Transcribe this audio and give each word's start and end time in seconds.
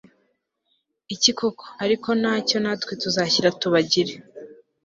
iki 1.15 1.31
koko 1.37 1.65
Ariko 1.83 2.09
ntacyo 2.21 2.57
natwe 2.63 2.91
tuzashyira 3.01 3.55
tubagire 3.61 4.13